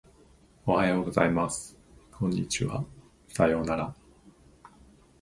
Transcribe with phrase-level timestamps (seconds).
[0.65, 1.77] おはようございます。
[2.11, 2.83] こんにちは。
[3.27, 3.93] さようなら。